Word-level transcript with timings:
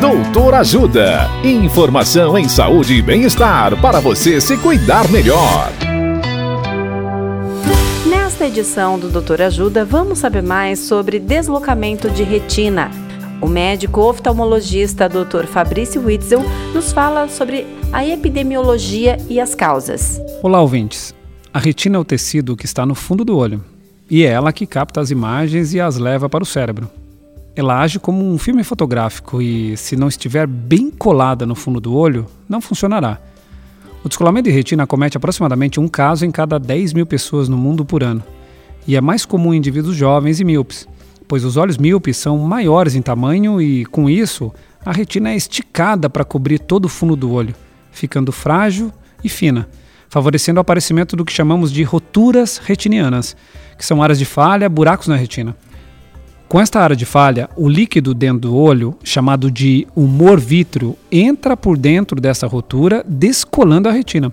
Doutor 0.00 0.54
Ajuda. 0.54 1.28
Informação 1.42 2.38
em 2.38 2.48
saúde 2.48 2.94
e 2.94 3.02
bem-estar 3.02 3.76
para 3.80 3.98
você 3.98 4.40
se 4.40 4.56
cuidar 4.56 5.10
melhor. 5.10 5.72
Nesta 8.08 8.46
edição 8.46 8.96
do 8.96 9.08
Doutor 9.08 9.42
Ajuda, 9.42 9.84
vamos 9.84 10.20
saber 10.20 10.40
mais 10.40 10.78
sobre 10.78 11.18
deslocamento 11.18 12.08
de 12.10 12.22
retina. 12.22 12.92
O 13.42 13.48
médico 13.48 14.00
oftalmologista 14.02 15.08
Dr. 15.08 15.46
Fabrício 15.46 16.00
Witzel 16.04 16.44
nos 16.72 16.92
fala 16.92 17.28
sobre 17.28 17.66
a 17.92 18.06
epidemiologia 18.06 19.16
e 19.28 19.40
as 19.40 19.52
causas. 19.52 20.20
Olá, 20.44 20.60
ouvintes. 20.60 21.12
A 21.52 21.58
retina 21.58 21.96
é 21.96 22.00
o 22.00 22.04
tecido 22.04 22.56
que 22.56 22.66
está 22.66 22.86
no 22.86 22.94
fundo 22.94 23.24
do 23.24 23.36
olho 23.36 23.64
e 24.08 24.24
é 24.24 24.28
ela 24.28 24.52
que 24.52 24.64
capta 24.64 25.00
as 25.00 25.10
imagens 25.10 25.74
e 25.74 25.80
as 25.80 25.96
leva 25.96 26.28
para 26.28 26.44
o 26.44 26.46
cérebro. 26.46 26.88
Ela 27.58 27.80
age 27.80 27.98
como 27.98 28.24
um 28.24 28.38
filme 28.38 28.62
fotográfico 28.62 29.42
e, 29.42 29.76
se 29.76 29.96
não 29.96 30.06
estiver 30.06 30.46
bem 30.46 30.92
colada 30.92 31.44
no 31.44 31.56
fundo 31.56 31.80
do 31.80 31.92
olho, 31.92 32.24
não 32.48 32.60
funcionará. 32.60 33.18
O 34.04 34.08
descolamento 34.08 34.48
de 34.48 34.54
retina 34.54 34.86
comete 34.86 35.16
aproximadamente 35.16 35.80
um 35.80 35.88
caso 35.88 36.24
em 36.24 36.30
cada 36.30 36.56
10 36.56 36.92
mil 36.92 37.04
pessoas 37.04 37.48
no 37.48 37.58
mundo 37.58 37.84
por 37.84 38.04
ano, 38.04 38.22
e 38.86 38.94
é 38.94 39.00
mais 39.00 39.26
comum 39.26 39.52
em 39.52 39.56
indivíduos 39.56 39.96
jovens 39.96 40.38
e 40.38 40.44
míopes, 40.44 40.86
pois 41.26 41.44
os 41.44 41.56
olhos 41.56 41.78
míopes 41.78 42.16
são 42.16 42.38
maiores 42.38 42.94
em 42.94 43.02
tamanho 43.02 43.60
e, 43.60 43.84
com 43.86 44.08
isso, 44.08 44.52
a 44.86 44.92
retina 44.92 45.30
é 45.30 45.36
esticada 45.36 46.08
para 46.08 46.24
cobrir 46.24 46.60
todo 46.60 46.84
o 46.84 46.88
fundo 46.88 47.16
do 47.16 47.32
olho, 47.32 47.56
ficando 47.90 48.30
frágil 48.30 48.92
e 49.24 49.28
fina, 49.28 49.68
favorecendo 50.08 50.58
o 50.58 50.60
aparecimento 50.60 51.16
do 51.16 51.24
que 51.24 51.32
chamamos 51.32 51.72
de 51.72 51.82
roturas 51.82 52.58
retinianas, 52.58 53.36
que 53.76 53.84
são 53.84 54.00
áreas 54.00 54.20
de 54.20 54.24
falha, 54.24 54.68
buracos 54.68 55.08
na 55.08 55.16
retina. 55.16 55.56
Com 56.48 56.58
esta 56.58 56.80
área 56.80 56.96
de 56.96 57.04
falha, 57.04 57.50
o 57.54 57.68
líquido 57.68 58.14
dentro 58.14 58.48
do 58.48 58.56
olho, 58.56 58.96
chamado 59.04 59.50
de 59.50 59.86
humor 59.94 60.40
vítreo, 60.40 60.96
entra 61.12 61.54
por 61.54 61.76
dentro 61.76 62.18
dessa 62.18 62.46
rotura, 62.46 63.04
descolando 63.06 63.86
a 63.86 63.92
retina. 63.92 64.32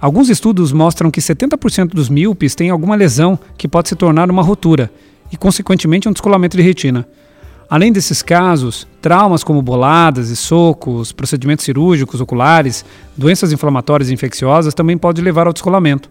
Alguns 0.00 0.28
estudos 0.28 0.72
mostram 0.72 1.12
que 1.12 1.20
70% 1.20 1.90
dos 1.90 2.08
míopes 2.08 2.56
têm 2.56 2.70
alguma 2.70 2.96
lesão 2.96 3.38
que 3.56 3.68
pode 3.68 3.88
se 3.88 3.94
tornar 3.94 4.32
uma 4.32 4.42
rotura 4.42 4.90
e, 5.30 5.36
consequentemente, 5.36 6.08
um 6.08 6.12
descolamento 6.12 6.56
de 6.56 6.62
retina. 6.62 7.06
Além 7.70 7.92
desses 7.92 8.20
casos, 8.20 8.84
traumas 9.00 9.44
como 9.44 9.62
boladas 9.62 10.30
e 10.30 10.36
socos, 10.36 11.12
procedimentos 11.12 11.64
cirúrgicos 11.64 12.20
oculares, 12.20 12.84
doenças 13.16 13.52
inflamatórias 13.52 14.10
e 14.10 14.12
infecciosas 14.12 14.74
também 14.74 14.98
podem 14.98 15.22
levar 15.22 15.46
ao 15.46 15.52
descolamento. 15.52 16.10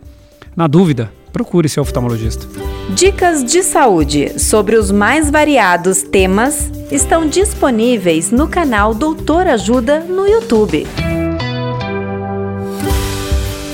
Na 0.56 0.68
dúvida, 0.68 1.12
procure 1.34 1.68
seu 1.68 1.82
oftalmologista. 1.82 2.48
Dicas 2.92 3.44
de 3.44 3.64
saúde 3.64 4.40
sobre 4.40 4.78
os 4.78 4.92
mais 4.92 5.32
variados 5.32 6.04
temas 6.04 6.72
estão 6.92 7.28
disponíveis 7.28 8.30
no 8.32 8.48
canal 8.48 8.94
Doutor 8.94 9.48
Ajuda 9.48 10.02
no 10.02 10.28
YouTube. 10.28 10.86